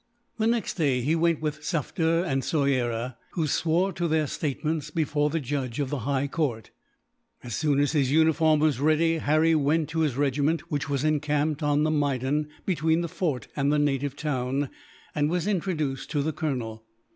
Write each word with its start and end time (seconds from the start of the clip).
The 0.39 0.47
next 0.47 0.77
day 0.77 1.01
he 1.01 1.15
went 1.15 1.41
with 1.41 1.61
Sufder 1.63 2.23
and 2.25 2.41
Soyera, 2.43 3.17
who 3.33 3.45
swore 3.45 3.93
to 3.93 4.07
their 4.07 4.25
statements 4.25 4.89
before 4.89 5.29
the 5.29 5.39
judge 5.39 5.79
of 5.79 5.91
the 5.91 5.99
High 6.09 6.27
Court. 6.27 6.71
As 7.43 7.55
soon 7.55 7.79
as 7.79 7.91
his 7.91 8.11
uniform 8.11 8.59
was 8.61 8.79
ready, 8.79 9.19
Harry 9.19 9.53
went 9.53 9.89
to 9.89 9.99
his 9.99 10.17
regiment 10.17 10.71
which 10.71 10.89
was 10.89 11.03
encamped 11.03 11.61
on 11.61 11.83
the 11.83 11.91
maidan, 11.91 12.49
between 12.65 13.01
the 13.01 13.07
fort 13.07 13.47
and 13.55 13.71
the 13.71 13.77
native 13.77 14.15
town 14.15 14.71
and 15.13 15.29
was 15.29 15.45
introduced 15.45 16.09
to 16.09 16.23
the 16.23 16.33
colonel. 16.33 16.83